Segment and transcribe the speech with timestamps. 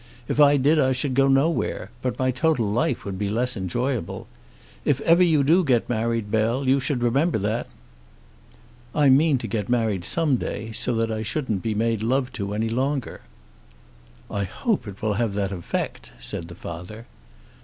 [0.27, 4.25] If I did I should go nowhere; but my total life would be less enjoyable.
[4.83, 7.67] If ever you do get married, Bell, you should remember that."
[8.95, 12.55] "I mean to get married some day, so that I shouldn't be made love to
[12.55, 13.21] any longer."
[14.31, 17.05] "I hope it will have that effect," said the father.